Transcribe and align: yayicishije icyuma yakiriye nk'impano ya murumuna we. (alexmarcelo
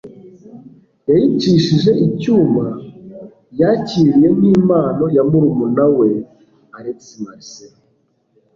yayicishije 1.09 1.91
icyuma 2.07 2.65
yakiriye 3.59 4.27
nk'impano 4.37 5.05
ya 5.15 5.23
murumuna 5.29 5.85
we. 5.97 6.09
(alexmarcelo 6.77 7.79